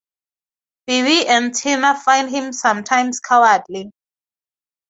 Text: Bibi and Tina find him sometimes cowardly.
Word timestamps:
Bibi 0.87 1.27
and 1.27 1.53
Tina 1.53 1.95
find 1.95 2.27
him 2.31 2.53
sometimes 2.53 3.19
cowardly. 3.19 3.91